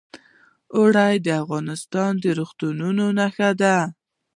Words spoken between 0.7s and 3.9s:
اوړي د افغانستان د زرغونتیا نښه ده.